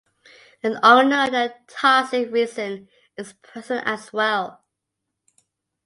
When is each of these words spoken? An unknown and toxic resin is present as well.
An 0.63 0.79
unknown 0.81 1.35
and 1.35 1.53
toxic 1.67 2.31
resin 2.31 2.89
is 3.17 3.33
present 3.43 3.85
as 3.85 4.11
well. 4.11 4.63